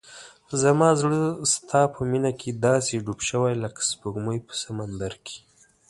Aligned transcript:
زما 0.61 0.89
زړه 0.99 1.19
ستا 1.53 1.81
په 1.93 2.01
مینه 2.11 2.31
کې 2.39 2.49
داسې 2.67 2.93
ډوب 3.05 3.19
شوی 3.29 3.53
لکه 3.63 3.81
سپوږمۍ 3.89 4.39
په 4.47 4.53
سمندر 4.63 5.13
کې. 5.25 5.37